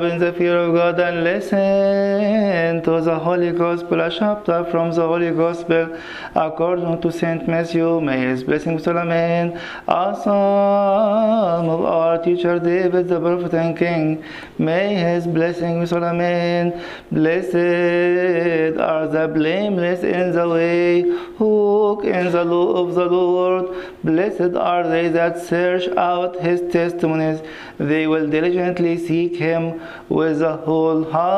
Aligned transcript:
in 0.00 0.18
the 0.18 0.32
fear 0.32 0.56
of 0.56 0.74
God 0.74 0.98
and 0.98 1.22
listen 1.22 2.82
to 2.82 3.00
the 3.02 3.18
Holy 3.18 3.52
Gospel, 3.52 4.00
a 4.00 4.10
chapter 4.10 4.64
from 4.70 4.90
the 4.90 5.06
Holy 5.06 5.30
Gospel 5.32 5.98
according 6.34 7.02
to 7.02 7.12
Saint 7.12 7.46
Matthew. 7.46 8.00
May 8.00 8.20
his 8.20 8.42
blessing 8.42 8.78
be 8.78 8.86
amen. 8.86 9.60
A 9.86 10.18
psalm 10.24 11.68
of 11.68 11.84
our 11.84 12.22
teacher 12.22 12.58
David, 12.58 13.08
the 13.08 13.20
prophet 13.20 13.52
and 13.52 13.76
king. 13.76 14.24
May 14.56 14.94
his 14.94 15.26
blessing 15.26 15.84
be 15.84 15.94
amen. 15.94 16.82
Blessed 17.10 18.78
are 18.80 19.08
the 19.08 19.30
blameless 19.34 20.02
in 20.04 20.32
the 20.32 20.48
way, 20.48 21.02
who 21.36 21.44
walk 21.44 22.04
in 22.04 22.32
the 22.32 22.44
law 22.44 22.82
of 22.82 22.94
the 22.94 23.04
Lord. 23.04 23.76
Blessed 24.02 24.56
are 24.56 24.88
they 24.88 25.08
that 25.08 25.38
search 25.38 25.86
out 25.98 26.40
his 26.40 26.62
testimonies. 26.72 27.42
They 27.76 28.06
will 28.06 28.26
diligently 28.26 28.96
seek 28.96 29.36
him 29.36 29.81
with 30.08 30.42
a 30.42 30.56
whole 30.58 31.04
heart. 31.04 31.32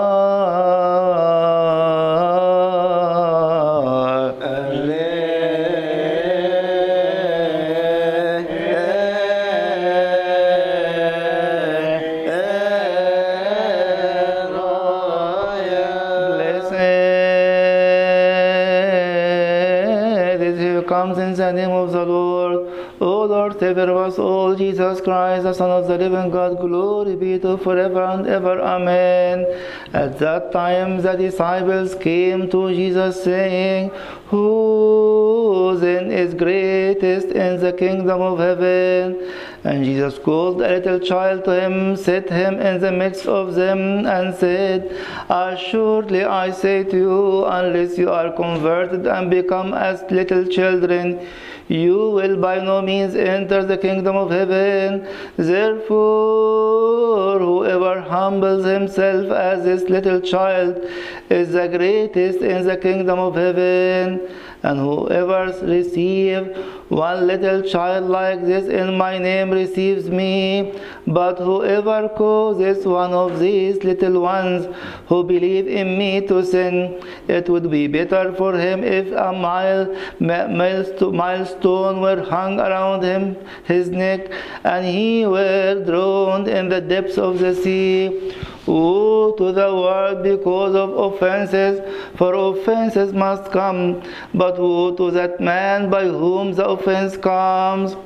All, 24.54 24.58
Jesus 24.58 25.00
Christ, 25.00 25.44
the 25.44 25.52
Son 25.52 25.70
of 25.70 25.88
the 25.88 25.98
living 25.98 26.30
God, 26.30 26.58
glory 26.58 27.16
be 27.16 27.38
to 27.40 27.56
forever 27.58 28.02
and 28.02 28.26
ever. 28.26 28.60
Amen. 28.60 29.46
At 29.92 30.18
that 30.18 30.52
time 30.52 31.02
the 31.02 31.14
disciples 31.16 31.94
came 31.94 32.50
to 32.50 32.72
Jesus 32.74 33.22
saying, 33.22 33.90
Who 34.28 35.76
then 35.78 36.10
is 36.10 36.34
greatest 36.34 37.28
in 37.28 37.60
the 37.60 37.72
kingdom 37.72 38.20
of 38.20 38.38
heaven? 38.38 39.32
And 39.64 39.84
Jesus 39.84 40.18
called 40.18 40.60
a 40.60 40.68
little 40.68 41.00
child 41.00 41.44
to 41.44 41.60
him, 41.60 41.96
set 41.96 42.28
him 42.28 42.60
in 42.60 42.80
the 42.80 42.92
midst 42.92 43.26
of 43.26 43.54
them, 43.54 44.06
and 44.06 44.34
said, 44.34 44.94
Assuredly 45.30 46.24
I 46.24 46.50
say 46.50 46.84
to 46.84 46.96
you, 46.96 47.44
unless 47.46 47.96
you 47.96 48.10
are 48.10 48.30
converted 48.32 49.06
and 49.06 49.30
become 49.30 49.72
as 49.72 50.04
little 50.10 50.44
children, 50.44 51.26
you 51.68 52.10
will 52.10 52.36
by 52.36 52.62
no 52.62 52.82
means 52.82 53.14
enter 53.14 53.64
the 53.64 53.78
kingdom 53.78 54.16
of 54.16 54.30
heaven. 54.30 55.06
Therefore, 55.36 57.38
whoever 57.38 58.00
humbles 58.00 58.64
himself 58.64 59.30
as 59.30 59.64
this 59.64 59.88
little 59.88 60.20
child 60.20 60.84
is 61.30 61.52
the 61.52 61.68
greatest 61.68 62.40
in 62.40 62.66
the 62.66 62.76
kingdom 62.76 63.18
of 63.18 63.34
heaven. 63.34 64.28
And 64.64 64.80
whoever 64.80 65.52
receives 65.62 66.56
one 66.88 67.26
little 67.26 67.60
child 67.62 68.08
like 68.08 68.46
this 68.46 68.66
in 68.66 68.96
my 68.96 69.18
name 69.18 69.50
receives 69.50 70.08
me. 70.08 70.72
But 71.06 71.38
whoever 71.38 72.08
causes 72.08 72.86
one 72.86 73.12
of 73.12 73.38
these 73.40 73.84
little 73.84 74.22
ones 74.22 74.66
who 75.06 75.22
believe 75.22 75.68
in 75.68 75.98
me 75.98 76.26
to 76.28 76.42
sin, 76.42 77.02
it 77.28 77.50
would 77.50 77.70
be 77.70 77.86
better 77.88 78.32
for 78.32 78.56
him 78.56 78.82
if 78.82 79.12
a 79.12 79.32
mile, 79.32 79.94
milestone 80.18 82.00
were 82.00 82.22
hung 82.22 82.58
around 82.58 83.02
him, 83.02 83.36
his 83.64 83.90
neck, 83.90 84.30
and 84.64 84.86
he 84.86 85.26
were 85.26 85.84
drowned 85.84 86.48
in 86.48 86.70
the 86.70 86.80
depths 86.80 87.18
of 87.18 87.38
the 87.38 87.54
sea. 87.54 88.34
Woe 88.66 89.32
to 89.32 89.52
the 89.52 89.74
world 89.74 90.22
because 90.22 90.74
of 90.74 90.90
offenses, 90.90 91.80
for 92.16 92.34
offenses 92.34 93.12
must 93.12 93.50
come, 93.52 94.02
but 94.32 94.58
woe 94.58 94.94
to 94.96 95.10
that 95.10 95.40
man 95.40 95.90
by 95.90 96.04
whom 96.04 96.52
the 96.54 96.66
offense 96.66 97.16
comes. 97.16 97.96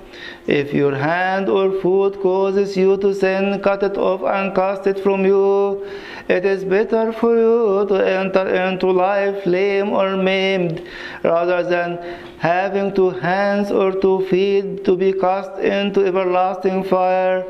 If 0.47 0.73
your 0.73 0.95
hand 0.95 1.49
or 1.49 1.73
foot 1.81 2.23
causes 2.23 2.77
you 2.77 2.97
to 2.99 3.15
sin, 3.15 3.61
cut 3.61 3.83
it 3.83 3.97
off 3.99 4.23
and 4.23 4.55
cast 4.55 4.87
it 4.87 5.01
from 5.01 5.25
you. 5.25 5.87
It 6.29 6.45
is 6.45 6.65
better 6.65 7.13
for 7.13 7.37
you 7.37 7.87
to 7.89 7.95
enter 7.95 8.47
into 8.49 8.91
life 8.91 9.47
lame 9.47 9.91
or 9.91 10.17
maimed, 10.17 10.87
rather 11.23 11.63
than 11.63 11.99
having 12.39 12.95
two 12.95 13.11
hands 13.11 13.71
or 13.71 13.93
two 13.93 14.27
feet 14.27 14.85
to 14.85 14.97
be 14.97 15.13
cast 15.13 15.59
into 15.59 16.05
everlasting 16.07 16.85
fire. 16.85 17.45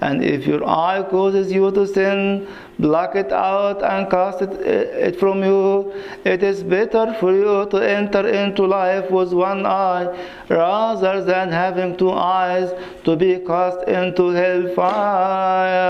And 0.00 0.24
if 0.24 0.46
your 0.46 0.68
eye 0.68 1.06
causes 1.08 1.52
you 1.52 1.70
to 1.70 1.86
sin, 1.86 2.48
pluck 2.80 3.14
it 3.16 3.32
out 3.32 3.82
and 3.82 4.10
cast 4.10 4.42
it, 4.42 4.50
eh, 4.64 5.08
it 5.08 5.16
from 5.18 5.42
you. 5.42 5.92
It 6.24 6.42
is 6.42 6.62
better 6.62 7.14
for 7.20 7.32
you 7.32 7.66
to 7.70 7.76
enter 7.78 8.26
into 8.28 8.66
life 8.66 9.10
with 9.10 9.32
one 9.32 9.66
eye, 9.66 10.08
rather 10.48 11.22
than 11.24 11.50
having 11.50 11.96
two 11.96 12.12
eyes 12.12 12.72
to 13.04 13.16
be 13.16 13.38
cast 13.40 13.82
into 13.88 14.30
hellfire. 14.30 15.82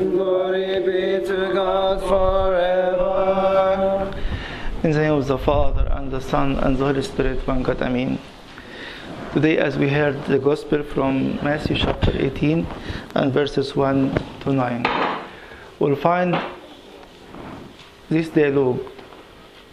Glory 0.00 0.80
be 0.80 1.24
to 1.26 1.50
God 1.52 2.00
forever. 2.02 3.14
In 4.82 4.90
the 4.92 4.98
name 4.98 5.14
of 5.14 5.26
the 5.26 5.38
Father, 5.38 5.88
and 5.92 6.10
the 6.10 6.20
Son, 6.20 6.56
and 6.58 6.76
the 6.76 6.84
Holy 6.84 7.02
Spirit, 7.02 7.46
one 7.46 7.62
God, 7.62 7.80
Amen. 7.80 8.18
Today, 9.34 9.58
as 9.58 9.76
we 9.76 9.88
heard 9.88 10.26
the 10.26 10.38
Gospel 10.38 10.84
from 10.84 11.34
Matthew 11.42 11.76
chapter 11.76 12.12
18 12.16 12.64
and 13.16 13.32
verses 13.32 13.74
1 13.74 14.14
to 14.42 14.52
9, 14.52 14.86
we'll 15.80 15.96
find 15.96 16.40
this 18.08 18.28
dialogue 18.28 18.78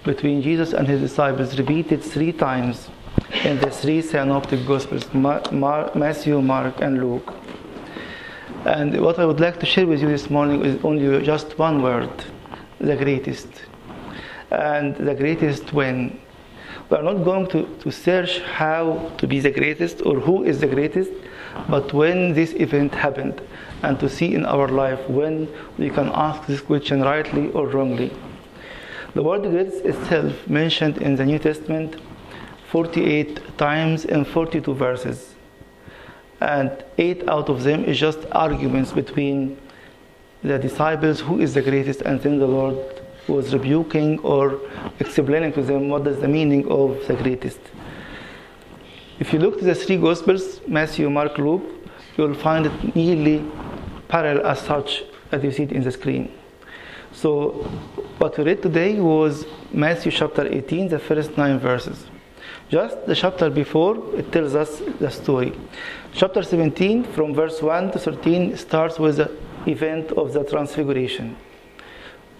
between 0.03 0.41
Jesus 0.41 0.73
and 0.73 0.88
his 0.88 0.99
disciples 0.99 1.59
repeated 1.59 2.01
three 2.01 2.31
times 2.31 2.89
in 3.44 3.59
the 3.59 3.69
three 3.69 4.01
synoptic 4.01 4.66
Gospels 4.66 5.05
Ma- 5.13 5.44
Mar- 5.51 5.91
Matthew, 5.93 6.41
Mark, 6.41 6.81
and 6.81 6.99
Luke. 6.99 7.31
And 8.66 8.99
what 8.99 9.19
I 9.19 9.28
would 9.28 9.39
like 9.39 9.59
to 9.59 9.67
share 9.67 9.85
with 9.85 10.01
you 10.01 10.07
this 10.07 10.28
morning 10.31 10.66
is 10.66 10.83
only 10.83 11.23
just 11.23 11.59
one 11.59 11.83
word 11.83 12.09
the 12.79 12.95
greatest. 12.95 13.47
And 14.49 14.95
the 14.95 15.13
greatest 15.13 15.72
when. 15.72 16.19
We 16.91 16.97
are 16.97 17.03
not 17.03 17.24
going 17.24 17.47
to, 17.47 17.66
to 17.84 17.90
search 17.90 18.41
how 18.41 19.13
to 19.18 19.25
be 19.25 19.40
the 19.40 19.50
greatest 19.50 20.06
or 20.06 20.19
who 20.19 20.44
is 20.44 20.59
the 20.59 20.68
greatest, 20.68 21.09
but 21.69 21.94
when 21.94 22.34
this 22.34 22.52
event 22.52 22.94
happened, 22.94 23.41
and 23.81 23.97
to 24.02 24.09
see 24.09 24.35
in 24.35 24.46
our 24.46 24.68
life 24.68 25.00
when 25.09 25.47
we 25.78 25.90
can 25.90 26.12
ask 26.13 26.46
this 26.47 26.59
question 26.59 27.02
rightly 27.02 27.50
or 27.52 27.68
wrongly. 27.68 28.12
The 29.13 29.24
word 29.24 29.44
greatest 29.44 29.85
itself 29.85 30.50
mentioned 30.50 30.97
in 30.97 31.16
the 31.16 31.25
New 31.25 31.40
Testament 31.40 31.96
48 32.68 33.58
times 33.58 34.03
in 34.03 34.25
42 34.25 34.73
verses. 34.73 35.35
And 36.41 36.72
eight 36.97 37.25
out 37.29 37.47
of 37.47 37.63
them 37.63 37.85
is 37.85 38.00
just 38.00 38.19
arguments 38.34 38.91
between 38.91 39.58
the 40.44 40.59
disciples 40.59 41.22
who 41.22 41.40
is 41.40 41.53
the 41.53 41.62
greatest, 41.62 42.02
and 42.02 42.19
then 42.19 42.38
the 42.38 42.47
Lord 42.47 43.00
was 43.31 43.53
rebuking 43.53 44.19
or 44.19 44.59
explaining 45.00 45.53
to 45.53 45.62
them 45.62 45.90
what 45.90 46.06
is 46.08 46.19
the 46.19 46.28
meaning 46.28 46.69
of 46.69 47.06
the 47.08 47.16
greatest. 47.16 47.59
If 49.19 49.34
you 49.34 49.40
look 49.40 49.59
to 49.59 49.66
the 49.66 49.75
three 49.75 49.97
Gospels, 49.97 50.62
Matthew, 50.68 51.09
Mark, 51.09 51.38
Luke, 51.38 51.64
you 52.18 52.24
will 52.24 52.36
find 52.36 52.66
it 52.66 52.96
nearly 52.96 53.46
parallel 54.08 54.46
as 54.46 54.59
such 54.59 55.03
as 55.31 55.44
you 55.44 55.52
see 55.52 55.64
it 55.64 55.72
in 55.72 55.84
the 55.84 55.91
screen. 55.91 56.31
So, 57.14 57.52
what 58.18 58.38
we 58.38 58.44
read 58.44 58.62
today 58.62 59.00
was 59.00 59.46
Matthew 59.72 60.12
chapter 60.12 60.47
18, 60.47 60.90
the 60.90 61.00
first 61.00 61.38
nine 61.38 61.59
verses. 61.59 62.06
Just 62.70 63.06
the 63.06 63.16
chapter 63.16 63.50
before, 63.50 63.97
it 64.16 64.31
tells 64.31 64.56
us 64.56 64.81
the 65.00 65.12
story. 65.12 65.53
Chapter 66.14 66.41
17, 66.41 67.03
from 67.03 67.34
verse 67.34 67.61
1 67.61 67.91
to 67.91 68.00
13, 68.00 68.55
starts 68.55 68.97
with 68.97 69.17
the 69.17 69.32
event 69.67 70.11
of 70.14 70.34
the 70.34 70.44
Transfiguration. 70.44 71.35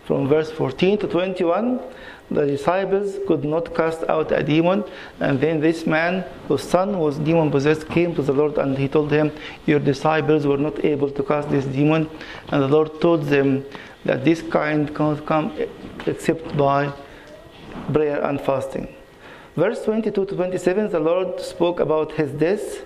From 0.06 0.28
verse 0.28 0.52
14 0.52 0.98
to 1.00 1.08
21, 1.08 1.80
the 2.32 2.46
disciples 2.46 3.18
could 3.28 3.44
not 3.44 3.76
cast 3.76 4.04
out 4.10 4.32
a 4.32 4.42
demon, 4.42 4.84
and 5.20 5.40
then 5.40 5.60
this 5.60 5.86
man, 5.86 6.24
whose 6.48 6.64
son 6.64 6.98
was 6.98 7.20
demon 7.20 7.52
possessed, 7.52 7.88
came 7.90 8.16
to 8.16 8.22
the 8.22 8.32
Lord 8.32 8.58
and 8.58 8.78
he 8.78 8.88
told 8.88 9.12
him, 9.12 9.32
Your 9.66 9.80
disciples 9.80 10.48
were 10.48 10.58
not 10.58 10.84
able 10.86 11.12
to 11.12 11.24
cast 11.24 11.50
this 11.50 11.66
demon. 11.66 12.10
And 12.48 12.64
the 12.64 12.68
Lord 12.68 13.02
told 13.02 13.24
them 13.26 13.66
that 14.06 14.24
this 14.24 14.42
kind 14.42 14.96
cannot 14.96 15.26
come 15.26 15.54
except 16.08 16.56
by 16.58 16.94
prayer 17.94 18.24
and 18.24 18.40
fasting. 18.40 18.88
Verse 19.56 19.84
22 19.84 20.26
to 20.26 20.36
27, 20.36 20.90
the 20.90 21.00
Lord 21.00 21.40
spoke 21.42 21.82
about 21.82 22.14
his 22.14 22.32
death, 22.32 22.86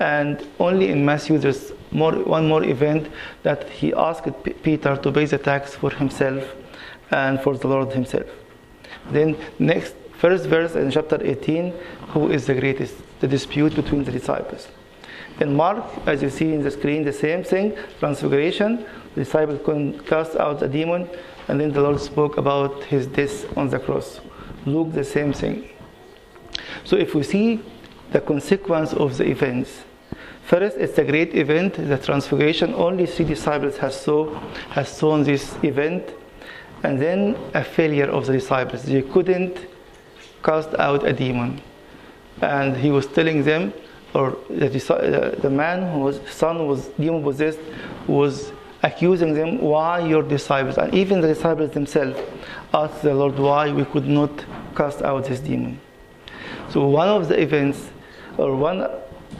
and 0.00 0.46
only 0.58 0.88
in 0.88 1.04
Matthew 1.04 1.36
there's 1.36 1.72
more, 1.92 2.12
one 2.12 2.48
more 2.48 2.64
event 2.64 3.08
that 3.42 3.68
he 3.68 3.92
asked 3.92 4.24
P- 4.42 4.52
Peter 4.52 4.96
to 4.96 5.12
pay 5.12 5.26
the 5.26 5.38
tax 5.38 5.74
for 5.74 5.90
himself 5.90 6.44
and 7.10 7.40
for 7.40 7.56
the 7.56 7.68
Lord 7.68 7.92
himself. 7.92 8.26
Then 9.10 9.36
next 9.58 9.94
first 10.18 10.46
verse 10.46 10.74
in 10.74 10.90
chapter 10.90 11.18
18, 11.22 11.72
who 12.08 12.30
is 12.30 12.46
the 12.46 12.54
greatest? 12.54 12.94
The 13.20 13.28
dispute 13.28 13.74
between 13.74 14.04
the 14.04 14.12
disciples. 14.12 14.68
In 15.40 15.54
Mark, 15.54 15.84
as 16.06 16.22
you 16.22 16.30
see 16.30 16.52
in 16.52 16.62
the 16.62 16.70
screen, 16.70 17.04
the 17.04 17.12
same 17.12 17.42
thing, 17.42 17.76
transfiguration, 17.98 18.84
the 19.14 19.24
disciples 19.24 19.60
couldn't 19.64 20.06
cast 20.06 20.36
out 20.36 20.62
a 20.62 20.68
demon, 20.68 21.08
and 21.48 21.60
then 21.60 21.72
the 21.72 21.80
Lord 21.80 22.00
spoke 22.00 22.36
about 22.36 22.84
his 22.84 23.06
death 23.06 23.56
on 23.56 23.68
the 23.68 23.78
cross. 23.78 24.20
Luke, 24.66 24.92
the 24.92 25.04
same 25.04 25.32
thing. 25.32 25.68
So 26.84 26.96
if 26.96 27.14
we 27.14 27.22
see 27.22 27.60
the 28.10 28.20
consequence 28.20 28.92
of 28.92 29.16
the 29.16 29.28
events, 29.28 29.84
first 30.44 30.76
it's 30.76 30.98
a 30.98 31.04
great 31.04 31.34
event, 31.34 31.74
the 31.74 31.98
transfiguration. 31.98 32.74
Only 32.74 33.06
three 33.06 33.24
disciples 33.24 33.76
have 33.78 33.92
saw 33.92 34.34
has 34.70 34.88
seen 34.88 35.22
this 35.22 35.56
event, 35.62 36.10
and 36.82 37.00
then 37.00 37.36
a 37.54 37.64
failure 37.64 38.10
of 38.10 38.26
the 38.26 38.32
disciples. 38.32 38.82
They 38.82 39.02
couldn't 39.02 39.56
cast 40.42 40.74
out 40.74 41.06
a 41.06 41.12
demon, 41.12 41.60
and 42.40 42.76
he 42.76 42.90
was 42.90 43.06
telling 43.06 43.44
them, 43.44 43.72
or 44.14 44.36
the, 44.48 45.38
the 45.40 45.50
man 45.50 45.92
whose 45.92 46.20
son 46.30 46.66
was 46.66 46.88
demon 46.88 47.22
possessed 47.22 47.60
was 48.06 48.52
accusing 48.82 49.32
them, 49.32 49.60
why 49.60 50.00
your 50.00 50.22
disciples, 50.22 50.76
and 50.76 50.92
even 50.92 51.20
the 51.20 51.28
disciples 51.28 51.70
themselves 51.70 52.18
asked 52.74 53.02
the 53.02 53.14
Lord 53.14 53.38
why 53.38 53.70
we 53.72 53.84
could 53.84 54.08
not 54.08 54.44
cast 54.74 55.02
out 55.02 55.26
this 55.26 55.38
demon. 55.38 55.80
So 56.70 56.86
one 56.88 57.08
of 57.08 57.28
the 57.28 57.40
events, 57.40 57.90
or 58.38 58.56
one 58.56 58.88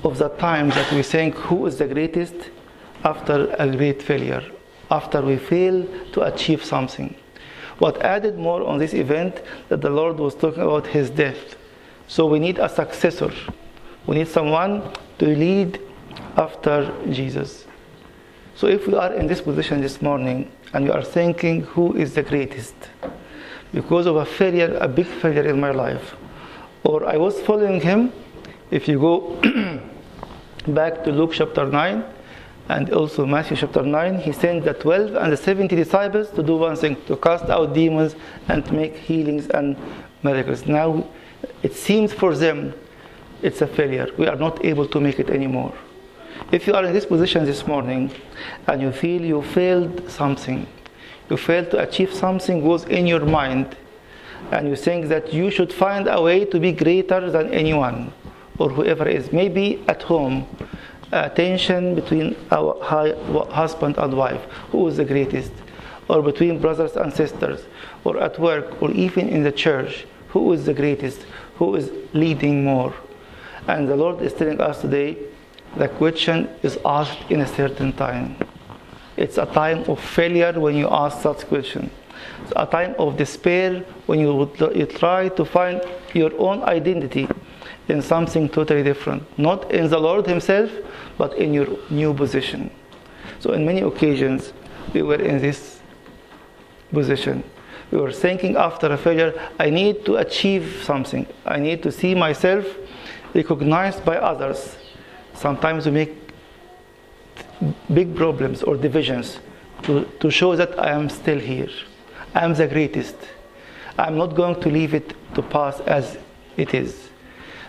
of 0.04 0.18
the 0.18 0.28
times 0.30 0.74
that 0.74 0.90
we 0.92 1.02
think 1.02 1.34
who 1.34 1.66
is 1.66 1.78
the 1.78 1.86
greatest 1.86 2.34
after 3.04 3.54
a 3.58 3.68
great 3.68 4.02
failure, 4.02 4.42
after 4.90 5.20
we 5.22 5.36
fail 5.36 5.86
to 6.12 6.22
achieve 6.22 6.64
something. 6.64 7.14
What 7.78 8.00
added 8.02 8.38
more 8.38 8.64
on 8.64 8.78
this 8.78 8.94
event 8.94 9.42
that 9.68 9.80
the 9.80 9.90
Lord 9.90 10.18
was 10.18 10.34
talking 10.34 10.62
about 10.62 10.86
his 10.86 11.10
death. 11.10 11.56
So 12.06 12.26
we 12.26 12.38
need 12.38 12.58
a 12.58 12.68
successor. 12.68 13.32
We 14.06 14.16
need 14.16 14.28
someone 14.28 14.82
to 15.18 15.26
lead 15.26 15.80
after 16.36 16.92
Jesus. 17.10 17.64
So 18.54 18.66
if 18.66 18.86
we 18.86 18.94
are 18.94 19.12
in 19.14 19.26
this 19.26 19.40
position 19.40 19.80
this 19.80 20.02
morning 20.02 20.50
and 20.72 20.84
we 20.84 20.90
are 20.90 21.02
thinking 21.02 21.62
who 21.62 21.96
is 21.96 22.14
the 22.14 22.22
greatest 22.22 22.74
because 23.72 24.06
of 24.06 24.16
a 24.16 24.24
failure, 24.24 24.76
a 24.80 24.88
big 24.88 25.06
failure 25.06 25.48
in 25.48 25.58
my 25.58 25.70
life, 25.70 26.14
or 26.84 27.06
I 27.06 27.16
was 27.16 27.40
following 27.40 27.80
him, 27.80 28.12
if 28.72 28.88
you 28.88 28.98
go 28.98 29.38
back 30.66 31.04
to 31.04 31.12
Luke 31.12 31.32
chapter 31.34 31.66
9 31.66 32.04
and 32.70 32.90
also 32.90 33.26
Matthew 33.26 33.58
chapter 33.58 33.82
9, 33.82 34.20
he 34.20 34.32
sent 34.32 34.64
the 34.64 34.72
12 34.72 35.14
and 35.14 35.30
the 35.30 35.36
70 35.36 35.76
disciples 35.76 36.30
to 36.30 36.42
do 36.42 36.56
one 36.56 36.74
thing 36.74 36.96
to 37.06 37.16
cast 37.19 37.44
out 37.50 37.74
demons 37.74 38.16
and 38.48 38.64
to 38.64 38.72
make 38.72 38.96
healings 38.96 39.46
and 39.48 39.76
miracles. 40.22 40.66
Now 40.66 41.06
it 41.62 41.74
seems 41.74 42.14
for 42.14 42.34
them 42.34 42.72
it's 43.42 43.60
a 43.60 43.66
failure. 43.66 44.08
We 44.16 44.26
are 44.26 44.36
not 44.36 44.64
able 44.64 44.88
to 44.88 45.00
make 45.00 45.20
it 45.20 45.28
anymore. 45.28 45.75
If 46.50 46.66
you 46.66 46.72
are 46.72 46.84
in 46.86 46.94
this 46.94 47.04
position 47.04 47.44
this 47.44 47.66
morning 47.66 48.10
and 48.66 48.80
you 48.80 48.90
feel 48.90 49.20
you 49.20 49.42
failed 49.42 50.10
something, 50.10 50.66
you 51.28 51.36
failed 51.36 51.70
to 51.72 51.80
achieve 51.80 52.14
something 52.14 52.64
was 52.64 52.84
in 52.84 53.06
your 53.06 53.25
mind, 53.25 53.76
and 54.50 54.66
you 54.66 54.76
think 54.76 55.08
that 55.08 55.32
you 55.32 55.50
should 55.50 55.72
find 55.72 56.08
a 56.08 56.20
way 56.22 56.46
to 56.46 56.58
be 56.58 56.72
greater 56.72 57.30
than 57.30 57.52
anyone 57.52 58.12
or 58.58 58.70
whoever 58.70 59.08
is, 59.08 59.32
maybe 59.32 59.82
at 59.88 60.02
home, 60.02 60.46
a 61.12 61.28
tension 61.28 61.94
between 61.94 62.34
our 62.50 62.82
husband 63.50 63.96
and 63.99 64.16
wife, 64.16 64.43
who 64.70 64.87
is 64.88 64.96
the 64.96 65.04
greatest, 65.04 65.52
or 66.08 66.22
between 66.22 66.58
brothers 66.58 66.96
and 66.96 67.12
sisters, 67.12 67.66
or 68.04 68.19
at 68.19 68.38
work, 68.38 68.81
or 68.82 68.90
even 68.93 69.28
in 69.28 69.43
the 69.43 69.52
church, 69.52 70.06
who 70.28 70.52
is 70.52 70.64
the 70.64 70.75
greatest, 70.75 71.26
who 71.56 71.75
is 71.76 71.90
leading 72.12 72.64
more. 72.64 72.94
And 73.69 73.88
the 73.88 73.96
Lord 73.96 74.22
is 74.22 74.32
telling 74.32 74.60
us 74.60 74.81
today 74.81 75.16
the 75.76 75.88
question 75.88 76.49
is 76.62 76.78
asked 76.84 77.31
in 77.31 77.40
a 77.40 77.46
certain 77.46 77.93
time. 77.93 78.37
It's 79.16 79.38
a 79.38 79.46
time 79.46 79.84
of 79.88 80.00
failure 80.00 80.58
when 80.58 80.75
you 80.75 80.88
ask 80.88 81.22
such 81.22 81.46
question. 81.46 81.90
It's 82.43 82.52
a 82.56 82.66
time 82.66 82.94
of 82.99 83.16
despair 83.16 83.84
when 84.06 84.20
you, 84.20 84.50
you 84.75 84.87
try 84.87 85.28
to 85.28 85.44
find 85.44 85.82
your 86.14 86.32
own 86.38 86.62
identity 86.62 87.28
in 87.92 88.02
something 88.02 88.48
totally 88.48 88.82
different. 88.82 89.22
Not 89.38 89.70
in 89.70 89.88
the 89.88 89.98
Lord 89.98 90.26
Himself, 90.26 90.70
but 91.18 91.34
in 91.36 91.54
your 91.54 91.68
new 91.90 92.14
position. 92.14 92.70
So, 93.38 93.52
in 93.52 93.64
many 93.64 93.82
occasions, 93.82 94.52
we 94.94 95.02
were 95.02 95.22
in 95.22 95.38
this 95.38 95.80
position. 96.90 97.44
We 97.90 97.98
were 97.98 98.12
thinking 98.12 98.56
after 98.56 98.86
a 98.92 98.96
failure, 98.96 99.32
I 99.58 99.70
need 99.70 100.04
to 100.06 100.16
achieve 100.16 100.82
something. 100.84 101.26
I 101.44 101.58
need 101.58 101.82
to 101.82 101.92
see 101.92 102.14
myself 102.14 102.64
recognized 103.34 104.04
by 104.04 104.16
others 104.16 104.76
sometimes 105.34 105.86
we 105.86 105.92
make 105.92 106.14
big 107.92 108.14
problems 108.14 108.62
or 108.62 108.76
divisions 108.76 109.38
to, 109.82 110.04
to 110.20 110.30
show 110.30 110.56
that 110.56 110.78
I 110.78 110.90
am 110.90 111.08
still 111.08 111.38
here. 111.38 111.70
I 112.34 112.44
am 112.44 112.54
the 112.54 112.66
greatest. 112.66 113.16
I'm 113.98 114.16
not 114.16 114.34
going 114.34 114.60
to 114.60 114.68
leave 114.68 114.94
it 114.94 115.14
to 115.34 115.42
pass 115.42 115.80
as 115.80 116.18
it 116.56 116.74
is. 116.74 117.12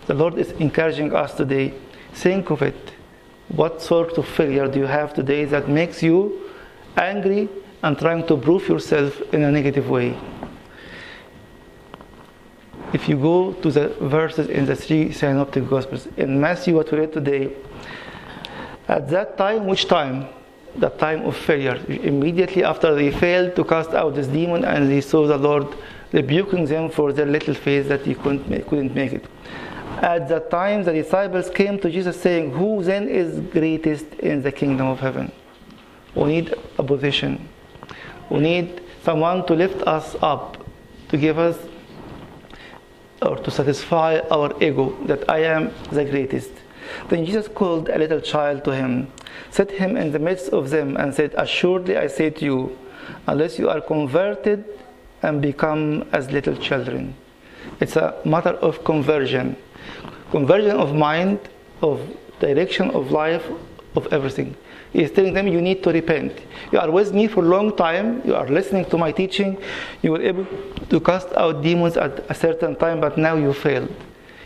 The 0.05 0.13
Lord 0.13 0.37
is 0.37 0.51
encouraging 0.51 1.13
us 1.13 1.33
today. 1.33 1.73
Think 2.13 2.49
of 2.49 2.61
it. 2.61 2.93
What 3.49 3.81
sort 3.81 4.17
of 4.17 4.27
failure 4.27 4.67
do 4.67 4.79
you 4.79 4.85
have 4.85 5.13
today 5.13 5.45
that 5.45 5.69
makes 5.69 6.03
you 6.03 6.49
angry 6.97 7.49
and 7.81 7.97
trying 7.97 8.25
to 8.27 8.37
prove 8.37 8.67
yourself 8.67 9.21
in 9.33 9.43
a 9.43 9.51
negative 9.51 9.89
way? 9.89 10.17
if 12.93 13.09
you 13.09 13.17
go 13.17 13.53
to 13.53 13.71
the 13.71 13.89
verses 14.01 14.47
in 14.47 14.65
the 14.65 14.75
three 14.75 15.11
synoptic 15.11 15.67
gospels 15.67 16.07
in 16.15 16.39
matthew 16.39 16.75
what 16.75 16.91
we 16.91 16.99
read 16.99 17.11
today 17.11 17.51
at 18.87 19.09
that 19.09 19.35
time 19.35 19.65
which 19.65 19.87
time 19.87 20.27
the 20.75 20.89
time 20.89 21.25
of 21.25 21.35
failure 21.35 21.79
immediately 21.87 22.63
after 22.63 22.93
they 22.93 23.11
failed 23.11 23.55
to 23.55 23.63
cast 23.63 23.91
out 23.91 24.13
this 24.15 24.27
demon 24.27 24.63
and 24.63 24.89
they 24.89 25.01
saw 25.01 25.25
the 25.25 25.37
lord 25.37 25.67
rebuking 26.11 26.65
them 26.65 26.89
for 26.89 27.11
their 27.11 27.25
little 27.25 27.55
faith 27.55 27.87
that 27.87 28.01
he 28.01 28.13
couldn't 28.13 28.47
make, 28.47 28.67
couldn't 28.67 28.93
make 28.93 29.13
it 29.13 29.25
at 30.03 30.27
that 30.27 30.51
time 30.51 30.83
the 30.83 30.93
disciples 30.93 31.49
came 31.49 31.79
to 31.79 31.89
jesus 31.89 32.19
saying 32.21 32.51
who 32.51 32.83
then 32.83 33.07
is 33.07 33.39
greatest 33.51 34.05
in 34.15 34.41
the 34.41 34.51
kingdom 34.51 34.87
of 34.87 34.99
heaven 34.99 35.31
we 36.15 36.25
need 36.25 36.53
a 36.77 36.83
position 36.83 37.49
we 38.29 38.39
need 38.39 38.81
someone 39.03 39.45
to 39.45 39.53
lift 39.53 39.81
us 39.87 40.15
up 40.21 40.57
to 41.09 41.17
give 41.17 41.39
us 41.39 41.57
or 43.25 43.37
to 43.37 43.51
satisfy 43.51 44.19
our 44.31 44.51
ego 44.61 44.95
that 45.05 45.29
I 45.29 45.39
am 45.43 45.71
the 45.91 46.05
greatest. 46.05 46.51
Then 47.09 47.25
Jesus 47.25 47.47
called 47.47 47.89
a 47.89 47.97
little 47.97 48.19
child 48.19 48.63
to 48.65 48.75
him, 48.75 49.11
set 49.49 49.71
him 49.71 49.95
in 49.97 50.11
the 50.11 50.19
midst 50.19 50.49
of 50.49 50.69
them, 50.69 50.97
and 50.97 51.13
said, 51.13 51.33
Assuredly 51.37 51.97
I 51.97 52.07
say 52.07 52.29
to 52.29 52.45
you, 52.45 52.77
unless 53.27 53.57
you 53.57 53.69
are 53.69 53.81
converted 53.81 54.65
and 55.21 55.41
become 55.41 56.07
as 56.11 56.31
little 56.31 56.55
children. 56.55 57.15
It's 57.79 57.95
a 57.95 58.15
matter 58.25 58.55
of 58.67 58.83
conversion. 58.83 59.55
Conversion 60.31 60.77
of 60.77 60.95
mind, 60.95 61.39
of 61.81 62.01
direction 62.39 62.89
of 62.91 63.11
life, 63.11 63.45
of 63.95 64.11
everything. 64.11 64.55
He 64.91 65.01
is 65.01 65.11
telling 65.11 65.33
them 65.33 65.47
you 65.47 65.61
need 65.61 65.83
to 65.83 65.91
repent. 65.91 66.39
You 66.71 66.79
are 66.79 66.91
with 66.91 67.13
me 67.13 67.27
for 67.27 67.43
a 67.43 67.47
long 67.47 67.75
time, 67.75 68.21
you 68.25 68.35
are 68.35 68.47
listening 68.47 68.85
to 68.85 68.97
my 68.97 69.11
teaching, 69.11 69.57
you 70.01 70.11
were 70.11 70.21
able 70.21 70.45
to 70.89 70.99
cast 70.99 71.33
out 71.33 71.63
demons 71.63 71.97
at 71.97 72.19
a 72.29 72.33
certain 72.33 72.75
time, 72.75 72.99
but 72.99 73.17
now 73.17 73.35
you 73.35 73.53
failed. 73.53 73.91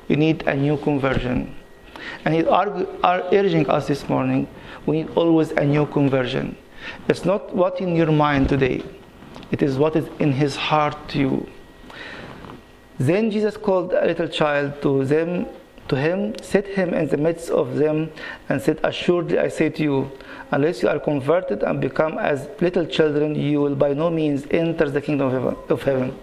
You 0.07 0.15
need 0.15 0.47
a 0.47 0.55
new 0.55 0.77
conversion. 0.77 1.53
And 2.23 2.33
he 2.33 2.45
are 2.45 2.87
urging 3.33 3.69
us 3.69 3.87
this 3.87 4.07
morning, 4.07 4.47
we 4.85 5.03
need 5.03 5.09
always 5.15 5.51
a 5.51 5.65
new 5.65 5.85
conversion. 5.85 6.55
It's 7.09 7.25
not 7.25 7.53
what 7.53 7.81
in 7.81 7.95
your 7.95 8.11
mind 8.11 8.47
today, 8.47 8.83
it 9.51 9.61
is 9.61 9.77
what 9.77 9.95
is 9.97 10.07
in 10.19 10.31
his 10.31 10.55
heart 10.55 11.09
to 11.09 11.19
you. 11.19 11.49
Then 12.99 13.29
Jesus 13.29 13.57
called 13.57 13.93
a 13.93 14.05
little 14.05 14.27
child 14.27 14.81
to 14.81 15.05
them 15.05 15.47
to 15.87 15.95
him, 15.95 16.35
set 16.41 16.65
him 16.67 16.93
in 16.93 17.07
the 17.07 17.17
midst 17.17 17.49
of 17.49 17.75
them, 17.75 18.11
and 18.49 18.61
said, 18.61 18.79
Assuredly 18.83 19.39
I 19.39 19.47
say 19.47 19.69
to 19.69 19.83
you, 19.83 20.11
unless 20.51 20.81
you 20.81 20.89
are 20.89 20.99
converted 20.99 21.63
and 21.63 21.79
become 21.79 22.17
as 22.17 22.49
little 22.59 22.85
children, 22.85 23.35
you 23.35 23.61
will 23.61 23.75
by 23.75 23.93
no 23.93 24.09
means 24.09 24.45
enter 24.51 24.89
the 24.89 25.01
kingdom 25.01 25.55
of 25.69 25.83
heaven. 25.83 26.17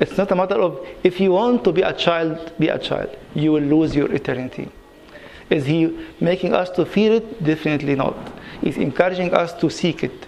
It's 0.00 0.16
not 0.16 0.30
a 0.30 0.34
matter 0.34 0.56
of 0.56 0.86
if 1.02 1.20
you 1.20 1.32
want 1.32 1.64
to 1.64 1.72
be 1.72 1.82
a 1.82 1.92
child, 1.92 2.52
be 2.58 2.68
a 2.68 2.78
child. 2.78 3.16
You 3.34 3.52
will 3.52 3.62
lose 3.62 3.94
your 3.94 4.12
eternity. 4.12 4.70
Is 5.50 5.64
he 5.64 6.06
making 6.20 6.52
us 6.52 6.70
to 6.70 6.84
fear 6.84 7.14
it? 7.14 7.42
Definitely 7.42 7.94
not. 7.94 8.16
He's 8.60 8.76
encouraging 8.76 9.32
us 9.32 9.54
to 9.54 9.70
seek 9.70 10.04
it. 10.04 10.26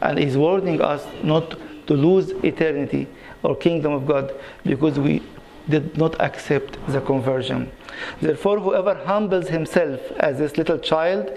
And 0.00 0.18
he's 0.18 0.36
warning 0.36 0.80
us 0.80 1.06
not 1.22 1.56
to 1.86 1.94
lose 1.94 2.30
eternity 2.42 3.06
or 3.44 3.54
kingdom 3.54 3.92
of 3.92 4.06
God 4.06 4.34
because 4.64 4.98
we 4.98 5.22
did 5.68 5.96
not 5.96 6.20
accept 6.20 6.78
the 6.88 7.00
conversion. 7.00 7.70
Therefore, 8.20 8.58
whoever 8.58 8.94
humbles 8.94 9.48
himself 9.48 10.00
as 10.18 10.38
this 10.38 10.58
little 10.58 10.78
child 10.78 11.30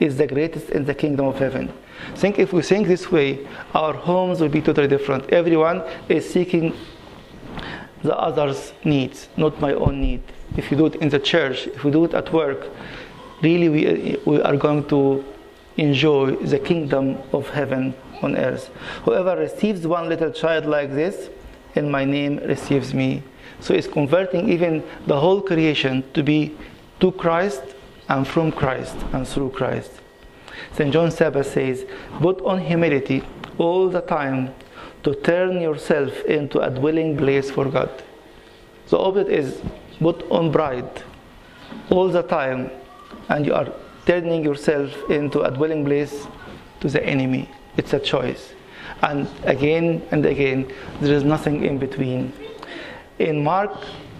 is 0.00 0.16
the 0.16 0.26
greatest 0.26 0.70
in 0.70 0.84
the 0.84 0.94
kingdom 0.94 1.26
of 1.26 1.38
heaven. 1.38 1.72
Think 2.14 2.38
if 2.38 2.52
we 2.52 2.62
think 2.62 2.86
this 2.86 3.10
way, 3.10 3.46
our 3.74 3.92
homes 3.92 4.40
will 4.40 4.48
be 4.48 4.60
totally 4.60 4.88
different. 4.88 5.30
Everyone 5.30 5.82
is 6.08 6.28
seeking 6.28 6.74
the 8.02 8.16
other's 8.16 8.72
needs, 8.84 9.28
not 9.36 9.60
my 9.60 9.72
own 9.74 10.00
need. 10.00 10.22
If 10.56 10.70
you 10.70 10.76
do 10.76 10.86
it 10.86 10.96
in 10.96 11.08
the 11.08 11.18
church, 11.18 11.66
if 11.66 11.84
we 11.84 11.90
do 11.90 12.04
it 12.04 12.14
at 12.14 12.32
work, 12.32 12.68
really 13.42 13.68
we, 13.68 14.18
we 14.24 14.40
are 14.42 14.56
going 14.56 14.86
to 14.88 15.24
enjoy 15.76 16.36
the 16.36 16.58
kingdom 16.58 17.18
of 17.32 17.48
heaven 17.50 17.94
on 18.22 18.36
earth. 18.36 18.70
Whoever 19.04 19.36
receives 19.36 19.86
one 19.86 20.08
little 20.08 20.30
child 20.30 20.66
like 20.66 20.90
this, 20.90 21.30
in 21.74 21.90
my 21.90 22.04
name 22.04 22.38
receives 22.38 22.94
me. 22.94 23.22
So 23.60 23.74
it's 23.74 23.86
converting 23.86 24.48
even 24.48 24.82
the 25.06 25.18
whole 25.18 25.40
creation 25.40 26.04
to 26.14 26.22
be 26.22 26.56
to 27.00 27.12
Christ 27.12 27.62
and 28.08 28.26
from 28.26 28.52
Christ 28.52 28.96
and 29.12 29.26
through 29.26 29.50
Christ. 29.50 29.90
St. 30.72 30.92
John 30.92 31.10
Saba 31.10 31.44
says, 31.44 31.84
Put 32.20 32.40
on 32.42 32.60
humility 32.60 33.22
all 33.58 33.88
the 33.88 34.00
time 34.00 34.54
to 35.02 35.14
turn 35.14 35.60
yourself 35.60 36.24
into 36.24 36.60
a 36.60 36.70
dwelling 36.70 37.16
place 37.16 37.50
for 37.50 37.66
God. 37.66 37.90
The 38.88 38.98
opposite 38.98 39.28
is 39.28 39.60
put 39.98 40.22
on 40.30 40.52
pride 40.52 41.02
all 41.90 42.08
the 42.08 42.22
time, 42.22 42.70
and 43.28 43.46
you 43.46 43.54
are 43.54 43.72
turning 44.06 44.44
yourself 44.44 44.90
into 45.10 45.42
a 45.42 45.50
dwelling 45.50 45.84
place 45.84 46.26
to 46.80 46.88
the 46.88 47.04
enemy. 47.04 47.48
It's 47.76 47.92
a 47.92 47.98
choice. 47.98 48.52
And 49.02 49.28
again 49.44 50.02
and 50.10 50.24
again, 50.24 50.72
there 51.00 51.14
is 51.14 51.24
nothing 51.24 51.64
in 51.64 51.78
between. 51.78 52.32
In 53.18 53.44
Mark 53.44 53.72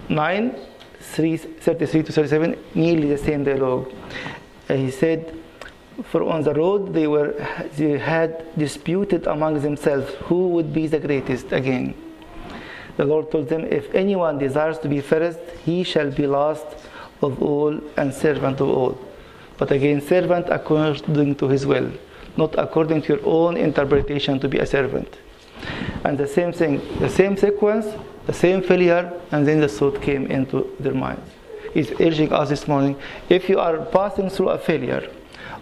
9, 0.09 0.55
3, 1.01 1.37
33 1.37 2.03
to 2.03 2.13
37, 2.13 2.59
nearly 2.75 3.09
the 3.09 3.19
same 3.19 3.45
dialogue. 3.45 3.93
Uh, 4.69 4.75
he 4.75 4.91
said, 4.91 5.35
For 6.05 6.23
on 6.23 6.43
the 6.43 6.55
road 6.55 6.93
they 6.93 7.07
were 7.07 7.35
they 7.77 7.99
had 7.99 8.57
disputed 8.59 9.27
among 9.27 9.61
themselves 9.61 10.13
who 10.25 10.49
would 10.49 10.73
be 10.73 10.87
the 10.87 10.99
greatest 10.99 11.53
again. 11.53 11.95
The 12.97 13.05
Lord 13.05 13.31
told 13.31 13.49
them, 13.49 13.65
If 13.65 13.93
anyone 13.95 14.39
desires 14.39 14.79
to 14.81 14.89
be 14.89 15.01
first, 15.01 15.41
he 15.65 15.83
shall 15.83 16.11
be 16.11 16.27
last 16.27 16.67
of 17.23 17.43
all 17.43 17.79
and 17.97 18.13
servant 18.13 18.61
of 18.61 18.69
all. 18.69 18.99
But 19.57 19.71
again, 19.71 20.01
servant 20.01 20.47
according 20.51 21.37
to 21.37 21.49
his 21.49 21.67
will, 21.67 21.91
not 22.37 22.59
according 22.59 23.03
to 23.03 23.15
your 23.15 23.27
own 23.27 23.57
interpretation 23.57 24.39
to 24.41 24.49
be 24.49 24.59
a 24.59 24.67
servant. 24.67 25.19
And 26.05 26.19
the 26.19 26.27
same 26.27 26.53
thing, 26.53 26.81
the 26.99 27.09
same 27.09 27.37
sequence, 27.37 27.87
the 28.27 28.33
same 28.33 28.63
failure, 28.63 29.13
and 29.31 29.47
then 29.47 29.61
the 29.61 29.69
thought 29.69 30.01
came 30.03 30.27
into 30.27 30.75
their 30.81 30.95
minds. 30.95 31.31
He's 31.73 31.93
urging 32.01 32.33
us 32.33 32.49
this 32.49 32.69
morning 32.69 32.97
if 33.29 33.49
you 33.49 33.59
are 33.59 33.79
passing 33.87 34.31
through 34.31 34.51
a 34.51 34.59
failure, 34.59 35.11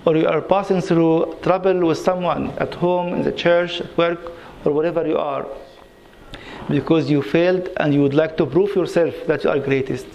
or 0.05 0.17
you 0.17 0.27
are 0.27 0.41
passing 0.41 0.81
through 0.81 1.39
trouble 1.43 1.87
with 1.87 1.99
someone 1.99 2.51
at 2.59 2.75
home, 2.75 3.15
in 3.15 3.23
the 3.23 3.33
church, 3.33 3.81
at 3.81 3.97
work, 3.97 4.33
or 4.65 4.73
wherever 4.73 5.07
you 5.07 5.19
are, 5.19 5.47
because 6.69 7.11
you 7.11 7.23
failed 7.23 7.69
and 7.79 7.93
you 7.95 8.03
would 8.03 8.15
like 8.15 8.37
to 8.37 8.47
prove 8.47 8.75
yourself 8.75 9.15
that 9.27 9.45
you 9.45 9.51
are 9.51 9.59
greatest. 9.59 10.07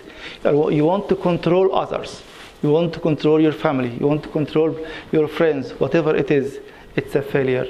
You 0.44 0.86
want 0.86 1.10
to 1.10 1.16
control 1.16 1.74
others. 1.76 2.22
You 2.64 2.72
want 2.72 2.94
to 2.94 3.00
control 3.00 3.40
your 3.40 3.52
family. 3.52 3.96
You 4.00 4.08
want 4.08 4.24
to 4.24 4.30
control 4.30 4.78
your 5.12 5.28
friends, 5.28 5.72
whatever 5.80 6.16
it 6.16 6.32
is. 6.32 6.60
It's 6.96 7.16
a 7.16 7.22
failure. 7.22 7.68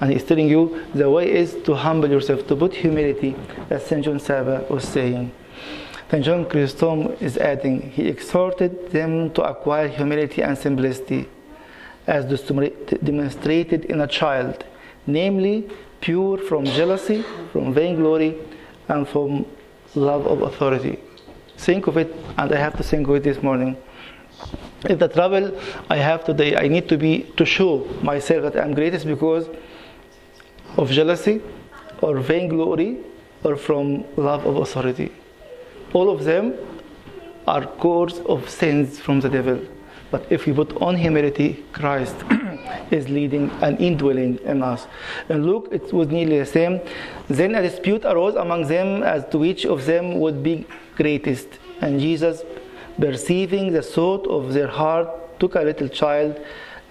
And 0.00 0.10
he's 0.10 0.24
telling 0.24 0.48
you 0.48 0.86
the 0.94 1.10
way 1.10 1.30
is 1.30 1.54
to 1.64 1.74
humble 1.74 2.08
yourself, 2.08 2.46
to 2.46 2.56
put 2.56 2.74
humility, 2.74 3.36
as 3.68 3.84
St. 3.84 4.04
John 4.04 4.18
Saba 4.18 4.64
was 4.70 4.84
saying. 4.84 5.30
St. 6.10 6.24
John 6.24 6.46
Chrysostom 6.46 7.16
is 7.20 7.36
adding, 7.36 7.90
he 7.90 8.08
exhorted 8.08 8.90
them 8.90 9.30
to 9.34 9.42
acquire 9.42 9.88
humility 9.88 10.42
and 10.42 10.56
simplicity 10.56 11.28
as 12.06 12.24
demonstrated 13.04 13.84
in 13.84 14.00
a 14.00 14.06
child, 14.06 14.64
namely 15.06 15.68
pure 16.00 16.38
from 16.38 16.64
jealousy, 16.64 17.22
from 17.52 17.72
vainglory, 17.72 18.36
and 18.88 19.06
from 19.06 19.46
love 19.94 20.26
of 20.26 20.42
authority. 20.42 20.98
Think 21.58 21.86
of 21.86 21.96
it, 21.98 22.12
and 22.38 22.50
I 22.52 22.56
have 22.56 22.76
to 22.78 22.82
think 22.82 23.06
of 23.06 23.14
it 23.16 23.22
this 23.22 23.42
morning. 23.42 23.76
If 24.88 24.98
the 24.98 25.08
trouble 25.08 25.58
I 25.90 25.96
have 25.96 26.24
today, 26.24 26.56
I 26.56 26.68
need 26.68 26.88
to 26.88 26.96
be 26.96 27.26
to 27.36 27.44
show 27.44 27.86
myself 28.02 28.42
that 28.44 28.64
I'm 28.64 28.74
greatest 28.74 29.06
because 29.06 29.48
of 30.76 30.90
jealousy 30.90 31.42
or 32.00 32.18
vainglory 32.20 32.98
or 33.44 33.56
from 33.56 34.04
love 34.16 34.46
of 34.46 34.56
authority. 34.56 35.12
All 35.92 36.08
of 36.08 36.24
them 36.24 36.54
are 37.46 37.66
cause 37.66 38.20
of 38.20 38.48
sins 38.48 38.98
from 38.98 39.20
the 39.20 39.28
devil. 39.28 39.60
But 40.10 40.26
if 40.30 40.46
we 40.46 40.52
put 40.52 40.76
on 40.80 40.96
humility, 40.96 41.64
Christ 41.72 42.16
is 42.90 43.08
leading 43.08 43.50
and 43.62 43.80
indwelling 43.80 44.38
in 44.44 44.62
us. 44.62 44.86
And 45.28 45.46
look, 45.46 45.68
it 45.72 45.92
was 45.92 46.08
nearly 46.08 46.38
the 46.38 46.46
same. 46.46 46.80
Then 47.28 47.54
a 47.54 47.62
dispute 47.62 48.04
arose 48.04 48.34
among 48.34 48.66
them 48.66 49.02
as 49.02 49.24
to 49.30 49.38
which 49.38 49.64
of 49.66 49.86
them 49.86 50.18
would 50.18 50.42
be 50.42 50.66
greatest. 50.96 51.48
And 51.80 52.00
Jesus, 52.00 52.42
perceiving 53.00 53.72
the 53.72 53.82
thought 53.82 54.26
of 54.26 54.52
their 54.52 54.68
heart, 54.68 55.08
took 55.40 55.54
a 55.54 55.60
little 55.60 55.88
child 55.88 56.38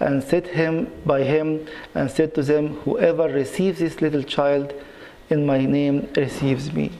and 0.00 0.22
set 0.22 0.46
him 0.46 0.90
by 1.06 1.22
him 1.22 1.66
and 1.94 2.10
said 2.10 2.34
to 2.34 2.42
them, 2.42 2.76
Whoever 2.84 3.28
receives 3.28 3.78
this 3.78 4.00
little 4.00 4.22
child 4.22 4.74
in 5.28 5.46
my 5.46 5.64
name 5.64 6.08
receives 6.16 6.72
me. 6.72 6.90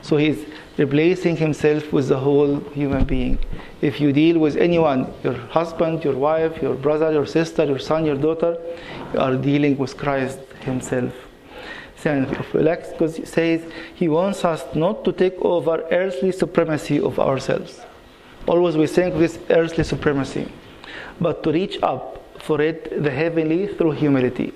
So 0.00 0.16
he's 0.16 0.46
replacing 0.78 1.36
himself 1.36 1.92
with 1.92 2.08
the 2.08 2.18
whole 2.18 2.60
human 2.70 3.04
being. 3.04 3.38
If 3.80 4.00
you 4.00 4.12
deal 4.12 4.38
with 4.38 4.56
anyone, 4.56 5.12
your 5.24 5.34
husband, 5.34 6.04
your 6.04 6.14
wife, 6.14 6.62
your 6.62 6.74
brother, 6.74 7.12
your 7.12 7.26
sister, 7.26 7.64
your 7.64 7.78
son, 7.78 8.04
your 8.04 8.16
daughter, 8.16 8.56
you 9.12 9.18
are 9.18 9.36
dealing 9.36 9.76
with 9.76 9.96
Christ 9.96 10.38
himself. 10.60 11.12
Saint 11.96 12.28
Felix 12.46 12.90
says 13.24 13.64
he 13.94 14.08
wants 14.08 14.44
us 14.44 14.62
not 14.74 15.04
to 15.04 15.12
take 15.12 15.36
over 15.40 15.82
earthly 15.90 16.30
supremacy 16.30 17.00
of 17.00 17.18
ourselves. 17.18 17.85
Always 18.46 18.76
we 18.76 18.86
think 18.86 19.14
this 19.16 19.38
earthly 19.50 19.82
supremacy, 19.82 20.52
but 21.20 21.42
to 21.42 21.50
reach 21.50 21.78
up 21.82 22.22
for 22.38 22.60
it 22.60 23.02
the 23.02 23.10
heavenly 23.10 23.66
through 23.66 23.92
humility. 23.92 24.52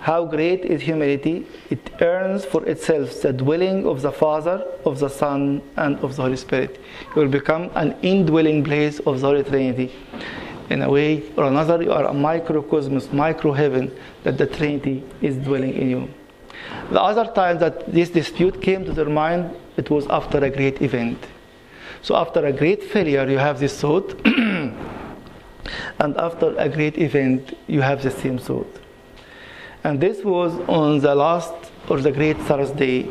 How 0.00 0.24
great 0.24 0.64
is 0.64 0.82
humility? 0.82 1.46
It 1.70 1.90
earns 2.02 2.44
for 2.44 2.66
itself 2.66 3.22
the 3.22 3.32
dwelling 3.32 3.86
of 3.86 4.02
the 4.02 4.10
Father, 4.10 4.66
of 4.84 4.98
the 4.98 5.08
Son, 5.08 5.62
and 5.76 5.96
of 6.00 6.16
the 6.16 6.22
Holy 6.22 6.36
Spirit. 6.36 6.80
It 7.08 7.14
will 7.14 7.28
become 7.28 7.70
an 7.76 7.96
indwelling 8.02 8.64
place 8.64 8.98
of 8.98 9.20
the 9.20 9.26
Holy 9.28 9.44
Trinity. 9.44 9.92
In 10.68 10.82
a 10.82 10.90
way 10.90 11.22
or 11.36 11.44
another, 11.44 11.82
you 11.82 11.92
are 11.92 12.06
a 12.06 12.12
microcosmos, 12.12 13.12
micro 13.12 13.52
heaven 13.52 13.90
that 14.24 14.38
the 14.38 14.46
Trinity 14.46 15.04
is 15.20 15.36
dwelling 15.36 15.74
in 15.74 15.88
you. 15.88 16.08
The 16.90 17.00
other 17.00 17.30
time 17.32 17.58
that 17.60 17.90
this 17.92 18.10
dispute 18.10 18.60
came 18.60 18.84
to 18.84 18.92
their 18.92 19.08
mind, 19.08 19.54
it 19.76 19.88
was 19.88 20.06
after 20.08 20.38
a 20.38 20.50
great 20.50 20.82
event. 20.82 21.18
So 22.02 22.16
after 22.16 22.44
a 22.44 22.52
great 22.52 22.82
failure, 22.82 23.28
you 23.28 23.38
have 23.38 23.60
this 23.60 23.80
thought, 23.80 24.20
and 24.26 24.76
after 26.16 26.54
a 26.58 26.68
great 26.68 26.98
event, 26.98 27.56
you 27.68 27.80
have 27.80 28.02
the 28.02 28.10
same 28.10 28.38
thought. 28.38 28.80
And 29.84 30.00
this 30.00 30.24
was 30.24 30.52
on 30.68 30.98
the 30.98 31.14
last 31.14 31.52
or 31.88 32.00
the 32.00 32.10
great 32.10 32.38
Thursday. 32.38 33.08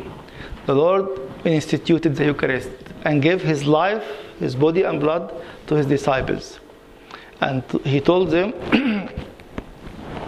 The 0.66 0.74
Lord 0.74 1.08
instituted 1.44 2.16
the 2.16 2.26
Eucharist 2.26 2.70
and 3.04 3.22
gave 3.22 3.42
his 3.42 3.64
life, 3.64 4.04
his 4.38 4.54
body 4.54 4.82
and 4.82 5.00
blood 5.00 5.34
to 5.66 5.74
his 5.74 5.86
disciples. 5.86 6.60
And 7.40 7.62
he 7.84 8.00
told 8.00 8.30
them 8.30 8.52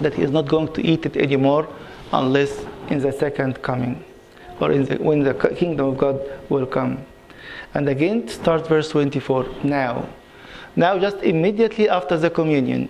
that 0.01 0.15
he 0.15 0.23
is 0.23 0.31
not 0.31 0.49
going 0.49 0.73
to 0.73 0.85
eat 0.85 1.07
it 1.07 1.17
anymore 1.17 1.69
unless 2.13 2.65
in 2.89 2.99
the 2.99 3.13
second 3.13 3.63
coming 3.63 4.05
or 4.61 4.73
in 4.73 4.85
the, 4.85 4.97
when 4.97 5.21
the 5.21 5.35
kingdom 5.35 5.89
of 5.89 5.99
God 5.99 6.21
will 6.49 6.67
come. 6.67 7.05
And 7.75 7.89
again, 7.89 8.29
start 8.29 8.67
verse 8.69 8.89
24. 8.91 9.47
Now, 9.65 10.09
now 10.77 10.99
just 10.99 11.19
immediately 11.19 11.89
after 11.89 12.17
the 12.17 12.31
communion, 12.31 12.89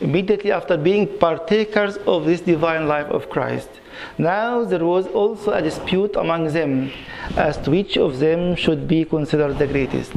immediately 0.00 0.52
after 0.52 0.76
being 0.76 1.06
partakers 1.18 1.96
of 1.98 2.24
this 2.24 2.40
divine 2.40 2.86
life 2.86 3.06
of 3.06 3.28
Christ. 3.28 3.68
Now 4.16 4.64
there 4.64 4.84
was 4.84 5.06
also 5.08 5.52
a 5.52 5.62
dispute 5.62 6.14
among 6.16 6.52
them 6.52 6.92
as 7.36 7.58
to 7.58 7.70
which 7.70 7.96
of 7.96 8.18
them 8.18 8.54
should 8.54 8.86
be 8.86 9.04
considered 9.04 9.58
the 9.58 9.66
greatest. 9.66 10.12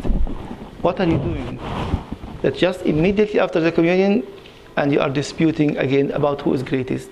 What 0.81 0.99
are 0.99 1.05
you 1.05 1.17
doing? 1.17 1.59
That 2.41 2.55
just 2.55 2.81
immediately 2.83 3.39
after 3.39 3.59
the 3.59 3.71
communion, 3.71 4.25
and 4.77 4.91
you 4.91 4.99
are 4.99 5.09
disputing 5.09 5.77
again 5.77 6.11
about 6.11 6.41
who 6.41 6.53
is 6.53 6.63
greatest. 6.63 7.09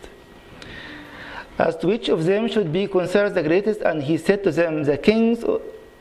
As 1.57 1.75
to 1.77 1.87
which 1.87 2.07
of 2.09 2.25
them 2.25 2.47
should 2.47 2.71
be 2.71 2.87
considered 2.87 3.35
the 3.35 3.43
greatest, 3.43 3.81
and 3.81 4.01
he 4.01 4.17
said 4.17 4.43
to 4.45 4.51
them, 4.51 4.83
The 4.83 4.97
kings 4.97 5.43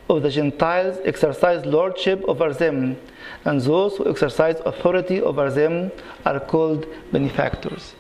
of 0.09 0.23
the 0.23 0.31
Gentiles 0.31 0.99
exercise 1.05 1.65
lordship 1.67 2.23
over 2.27 2.53
them, 2.53 2.97
and 3.45 3.61
those 3.61 3.97
who 3.97 4.09
exercise 4.09 4.57
authority 4.65 5.21
over 5.21 5.51
them 5.51 5.93
are 6.25 6.41
called 6.41 6.87
benefactors. 7.13 7.95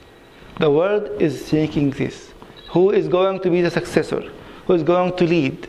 The 0.59 0.71
world 0.71 1.09
is 1.21 1.45
seeking 1.45 1.91
this. 1.91 2.33
Who 2.71 2.91
is 2.91 3.09
going 3.09 3.41
to 3.41 3.51
be 3.51 3.61
the 3.63 3.71
successor? 3.71 4.23
Who 4.67 4.75
is 4.75 4.83
going 4.83 5.17
to 5.17 5.25
lead? 5.25 5.69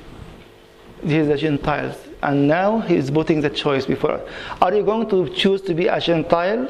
These 1.04 1.28
are 1.28 1.34
the 1.34 1.38
Gentiles. 1.38 1.96
And 2.22 2.48
now 2.48 2.80
he 2.80 2.96
is 2.96 3.10
putting 3.10 3.40
the 3.40 3.50
choice 3.50 3.86
before 3.86 4.12
us. 4.12 4.30
Are 4.62 4.74
you 4.74 4.84
going 4.84 5.10
to 5.10 5.30
choose 5.30 5.62
to 5.62 5.74
be 5.74 5.88
a 5.88 6.00
Gentile 6.00 6.68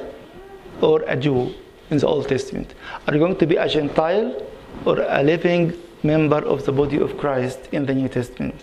or 0.82 1.02
a 1.08 1.16
Jew 1.16 1.54
in 1.90 1.98
the 1.98 2.06
Old 2.06 2.28
Testament? 2.28 2.76
Are 3.08 3.14
you 3.14 3.20
going 3.20 3.38
to 3.38 3.48
be 3.48 3.56
a 3.56 3.68
Gentile 3.68 4.46
or 4.86 5.00
a 5.08 5.24
living 5.24 5.74
member 6.04 6.38
of 6.38 6.66
the 6.66 6.72
body 6.72 7.00
of 7.00 7.18
Christ 7.18 7.70
in 7.72 7.86
the 7.86 7.94
New 7.94 8.08
Testament? 8.08 8.56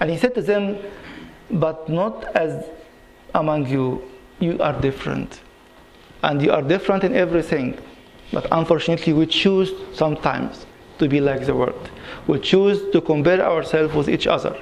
And 0.00 0.10
he 0.10 0.16
said 0.16 0.34
to 0.34 0.42
them, 0.42 0.78
But 1.50 1.88
not 1.88 2.24
as 2.36 2.64
among 3.34 3.66
you 3.68 4.02
you 4.40 4.58
are 4.60 4.78
different. 4.80 5.40
And 6.22 6.42
you 6.42 6.52
are 6.52 6.62
different 6.62 7.04
in 7.04 7.14
everything. 7.14 7.78
But 8.32 8.46
unfortunately, 8.52 9.12
we 9.12 9.26
choose 9.26 9.72
sometimes 9.96 10.66
to 10.98 11.08
be 11.08 11.20
like 11.20 11.46
the 11.46 11.54
world. 11.54 11.90
We 12.26 12.40
choose 12.40 12.90
to 12.92 13.00
compare 13.00 13.40
ourselves 13.40 13.94
with 13.94 14.08
each 14.08 14.26
other. 14.26 14.56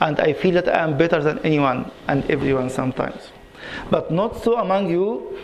And 0.00 0.18
I 0.18 0.32
feel 0.32 0.54
that 0.54 0.68
I 0.68 0.82
am 0.82 0.98
better 0.98 1.22
than 1.22 1.38
anyone 1.40 1.90
and 2.08 2.28
everyone 2.30 2.70
sometimes. 2.70 3.30
But 3.90 4.10
not 4.10 4.42
so 4.42 4.56
among 4.56 4.90
you. 4.90 5.38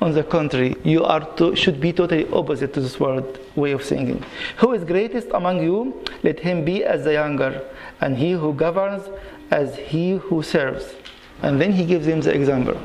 On 0.00 0.12
the 0.12 0.22
contrary, 0.22 0.76
you 0.84 1.04
are 1.04 1.24
to, 1.36 1.56
should 1.56 1.80
be 1.80 1.92
totally 1.92 2.28
opposite 2.30 2.74
to 2.74 2.80
this 2.80 3.00
world 3.00 3.38
way 3.56 3.72
of 3.72 3.82
thinking. 3.82 4.22
Who 4.58 4.72
is 4.72 4.84
greatest 4.84 5.28
among 5.32 5.62
you? 5.62 6.04
Let 6.22 6.38
him 6.38 6.64
be 6.64 6.84
as 6.84 7.04
the 7.04 7.14
younger, 7.14 7.62
and 8.00 8.16
he 8.16 8.32
who 8.32 8.52
governs 8.52 9.08
as 9.50 9.76
he 9.76 10.12
who 10.12 10.42
serves. 10.42 10.94
And 11.42 11.60
then 11.60 11.72
he 11.72 11.84
gives 11.86 12.06
him 12.06 12.20
the 12.20 12.34
example. 12.34 12.78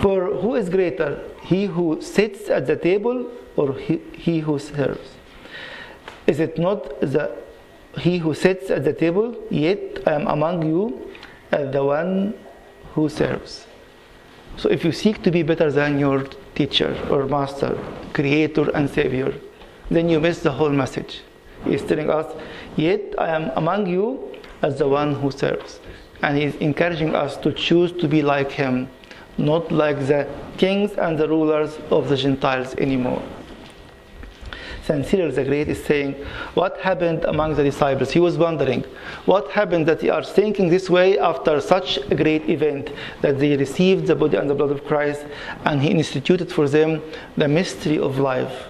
For 0.00 0.34
who 0.34 0.54
is 0.54 0.68
greater, 0.68 1.22
he 1.42 1.66
who 1.66 2.00
sits 2.00 2.48
at 2.48 2.66
the 2.66 2.76
table 2.76 3.30
or 3.56 3.74
he, 3.74 4.00
he 4.12 4.40
who 4.40 4.58
serves? 4.58 5.16
Is 6.26 6.40
it 6.40 6.58
not 6.58 7.00
the 7.00 7.36
he 7.96 8.18
who 8.18 8.34
sits 8.34 8.70
at 8.70 8.84
the 8.84 8.92
table? 8.92 9.34
Yet 9.50 10.06
I 10.06 10.12
am 10.12 10.26
among 10.28 10.66
you 10.66 11.10
as 11.50 11.72
the 11.72 11.84
one 11.84 12.34
who 12.94 13.08
serves. 13.08 13.67
So 14.58 14.68
if 14.68 14.84
you 14.84 14.90
seek 14.90 15.22
to 15.22 15.30
be 15.30 15.44
better 15.44 15.70
than 15.70 16.00
your 16.00 16.24
teacher 16.56 16.96
or 17.08 17.26
master, 17.26 17.78
creator 18.12 18.68
and 18.74 18.90
savior, 18.90 19.32
then 19.88 20.08
you 20.08 20.18
miss 20.18 20.40
the 20.42 20.50
whole 20.50 20.70
message. 20.70 21.20
He 21.64 21.74
is 21.74 21.82
telling 21.82 22.10
us, 22.10 22.26
Yet 22.76 23.14
I 23.18 23.28
am 23.28 23.50
among 23.54 23.86
you 23.86 24.36
as 24.62 24.78
the 24.78 24.88
one 24.88 25.14
who 25.14 25.30
serves. 25.30 25.78
And 26.22 26.36
he 26.36 26.42
is 26.42 26.56
encouraging 26.56 27.14
us 27.14 27.36
to 27.38 27.52
choose 27.52 27.92
to 27.92 28.08
be 28.08 28.22
like 28.22 28.50
him, 28.50 28.88
not 29.38 29.70
like 29.70 30.08
the 30.08 30.26
kings 30.56 30.92
and 30.92 31.16
the 31.16 31.28
rulers 31.28 31.78
of 31.90 32.08
the 32.08 32.16
Gentiles 32.16 32.74
anymore. 32.74 33.22
St. 34.88 35.04
Cyril 35.04 35.30
the 35.30 35.44
Great 35.44 35.68
is 35.68 35.84
saying, 35.84 36.14
What 36.54 36.78
happened 36.78 37.24
among 37.24 37.56
the 37.56 37.62
disciples? 37.62 38.10
He 38.10 38.20
was 38.20 38.38
wondering, 38.38 38.84
What 39.26 39.50
happened 39.50 39.84
that 39.84 40.00
they 40.00 40.08
are 40.08 40.24
thinking 40.24 40.70
this 40.70 40.88
way 40.88 41.18
after 41.18 41.60
such 41.60 41.98
a 42.10 42.14
great 42.14 42.48
event 42.48 42.90
that 43.20 43.38
they 43.38 43.54
received 43.54 44.06
the 44.06 44.16
body 44.16 44.38
and 44.38 44.48
the 44.48 44.54
blood 44.54 44.70
of 44.70 44.86
Christ 44.86 45.26
and 45.66 45.82
He 45.82 45.90
instituted 45.90 46.50
for 46.50 46.70
them 46.70 47.02
the 47.36 47.48
mystery 47.48 47.98
of 47.98 48.18
life? 48.18 48.68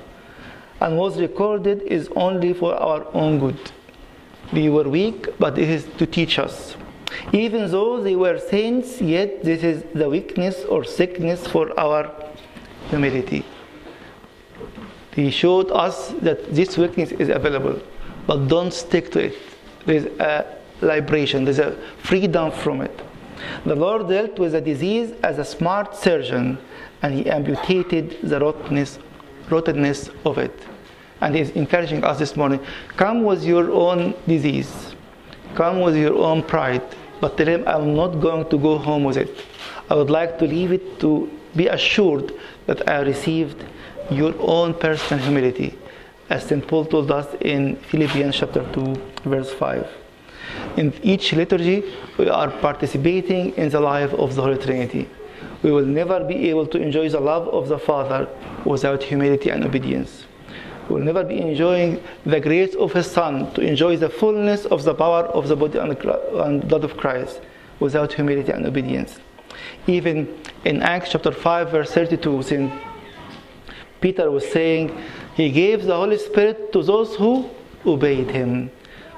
And 0.81 0.99
was 0.99 1.21
recorded 1.21 1.83
is 1.83 2.09
only 2.17 2.53
for 2.53 2.75
our 2.75 3.07
own 3.15 3.39
good. 3.39 3.71
We 4.53 4.71
were 4.71 4.89
weak, 4.89 5.29
but 5.39 5.57
it 5.57 5.69
is 5.69 5.87
to 5.99 6.07
teach 6.07 6.41
us. 6.41 6.77
Even 7.33 7.71
though 7.71 8.03
they 8.03 8.17
were 8.17 8.41
saints, 8.41 9.01
yet 9.01 9.45
this 9.45 9.63
is 9.63 9.85
the 9.95 10.09
weakness 10.09 10.65
or 10.65 10.83
sickness 10.83 11.47
for 11.47 11.79
our 11.79 12.11
humility. 12.91 13.45
He 15.19 15.33
showed 15.33 15.73
us 15.73 16.11
that 16.23 16.55
this 16.55 16.79
weakness 16.79 17.11
is 17.11 17.29
available, 17.29 17.83
but 18.29 18.47
don't 18.47 18.73
stick 18.73 19.11
to 19.11 19.19
it. 19.19 19.35
There's 19.85 20.07
a 20.21 20.47
liberation, 20.81 21.45
there's 21.45 21.59
a 21.59 21.73
freedom 21.99 22.53
from 22.53 22.83
it. 22.83 23.01
The 23.65 23.75
Lord 23.75 24.09
dealt 24.09 24.39
with 24.39 24.53
the 24.53 24.61
disease 24.61 25.13
as 25.25 25.41
a 25.41 25.45
smart 25.45 25.97
surgeon, 25.97 26.57
and 27.03 27.13
He 27.13 27.29
amputated 27.29 28.17
the 28.23 28.39
rottenness, 28.39 29.01
rottenness 29.51 30.11
of 30.25 30.39
it. 30.39 30.57
And 31.21 31.35
He's 31.35 31.51
encouraging 31.51 32.05
us 32.05 32.21
this 32.21 32.37
morning 32.37 32.61
come 32.97 33.25
with 33.25 33.43
your 33.43 33.73
own 33.73 34.15
disease, 34.29 34.95
come 35.57 35.81
with 35.81 35.97
your 35.97 36.15
own 36.15 36.45
pride, 36.45 36.85
but 37.21 37.37
tell 37.37 37.49
Him, 37.49 37.65
I'm 37.67 37.97
not 37.97 38.21
going 38.21 38.49
to 38.51 38.57
go 38.57 38.79
home 38.79 39.03
with 39.03 39.17
it. 39.17 39.45
I 39.91 39.97
would 39.97 40.11
like 40.11 40.39
to 40.39 40.45
leave 40.45 40.71
it 40.71 41.01
to 41.01 41.29
be 41.57 41.67
assured 41.67 42.33
that 42.67 42.89
I 42.89 43.01
received 43.01 43.65
your 44.11 44.35
own 44.39 44.75
personal 44.75 45.23
humility, 45.23 45.77
as 46.31 46.45
St. 46.45 46.67
Paul 46.67 46.87
told 46.87 47.11
us 47.11 47.27
in 47.41 47.77
Philippians 47.77 48.37
chapter 48.37 48.65
2, 48.73 48.95
verse 49.25 49.53
5. 49.53 49.87
In 50.77 50.93
each 51.03 51.33
liturgy, 51.33 51.85
we 52.19 52.29
are 52.29 52.51
participating 52.51 53.55
in 53.57 53.69
the 53.69 53.81
life 53.81 54.13
of 54.15 54.35
the 54.35 54.43
Holy 54.43 54.59
Trinity. 54.59 55.09
We 55.63 55.73
will 55.73 55.87
never 55.87 56.25
be 56.25 56.49
able 56.51 56.67
to 56.69 56.81
enjoy 56.81 57.09
the 57.09 57.21
love 57.21 57.49
of 57.49 57.69
the 57.69 57.79
Father 57.79 58.29
without 58.65 59.03
humility 59.03 59.51
and 59.51 59.65
obedience. 59.65 60.25
We 60.89 60.95
will 60.97 61.05
never 61.05 61.23
be 61.25 61.39
enjoying 61.41 62.03
the 62.25 62.41
grace 62.41 62.75
of 62.75 62.93
His 62.93 63.11
Son 63.11 63.53
to 63.53 63.61
enjoy 63.61 63.97
the 63.97 64.09
fullness 64.09 64.65
of 64.67 64.85
the 64.85 64.95
power 64.95 65.25
of 65.27 65.49
the 65.49 65.57
body 65.57 65.79
and 65.79 66.69
blood 66.69 66.85
of 66.85 66.97
Christ 66.97 67.41
without 67.79 68.15
humility 68.15 68.53
and 68.53 68.67
obedience. 68.67 69.19
Even 69.87 70.35
in 70.65 70.83
Acts 70.83 71.11
chapter 71.13 71.33
5, 71.33 71.71
verse 71.71 71.91
32, 71.91 72.43
St. 72.43 72.73
Peter 74.01 74.31
was 74.31 74.49
saying, 74.51 74.97
He 75.35 75.51
gave 75.51 75.85
the 75.85 75.95
Holy 75.95 76.19
Spirit 76.19 76.73
to 76.73 76.83
those 76.83 77.17
who 77.17 77.49
obeyed 77.87 78.31
Him. 78.31 78.71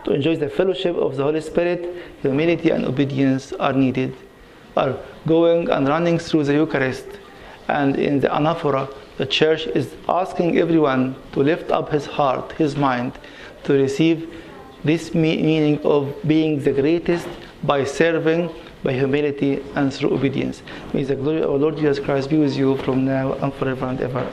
To 0.05 0.13
enjoy 0.13 0.37
the 0.37 0.49
fellowship 0.49 0.97
of 0.97 1.17
the 1.17 1.23
Holy 1.23 1.41
Spirit, 1.41 1.95
humility 2.23 2.71
and 2.71 2.87
obedience 2.87 3.53
are 3.53 3.73
needed. 3.73 4.17
Are 4.77 4.97
going 5.27 5.69
and 5.69 5.87
running 5.89 6.19
through 6.19 6.45
the 6.45 6.55
Eucharist. 6.55 7.07
And 7.69 7.97
in 7.97 8.21
the 8.21 8.29
anaphora, 8.29 8.93
the 9.19 9.27
church 9.27 9.67
is 9.67 9.95
asking 10.09 10.59
everyone 10.59 11.15
to 11.33 11.41
lift 11.41 11.71
up 11.71 11.91
his 11.91 12.07
heart, 12.07 12.53
his 12.53 12.77
mind, 12.77 13.13
to 13.65 13.75
receive 13.75 14.35
this 14.83 15.15
meaning 15.15 15.79
of 15.83 16.17
being 16.27 16.63
the 16.63 16.73
greatest 16.73 17.29
by 17.63 17.85
serving, 17.85 18.49
by 18.83 18.95
humility, 18.95 19.63
and 19.75 19.93
through 19.93 20.15
obedience. 20.15 20.63
May 20.95 21.05
the 21.05 21.17
glory 21.17 21.43
of 21.43 21.51
our 21.51 21.59
Lord 21.59 21.77
Jesus 21.77 21.99
Christ 21.99 22.31
be 22.31 22.39
with 22.39 22.57
you 22.57 22.79
from 22.79 23.05
now 23.05 23.35
and 23.35 23.53
forever 23.53 23.87
and 23.87 24.01
ever. 24.01 24.27